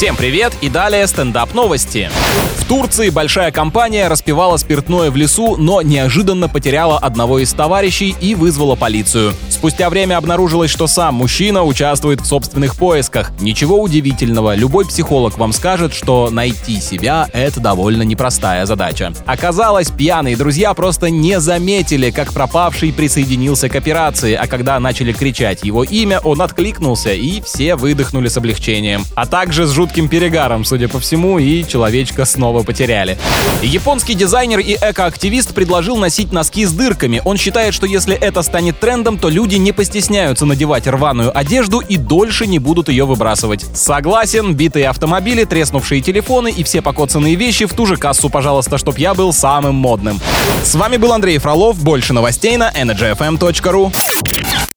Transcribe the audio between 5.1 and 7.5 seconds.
в лесу, но неожиданно потеряла одного